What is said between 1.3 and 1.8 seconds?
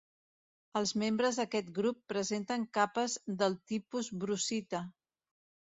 d'aquest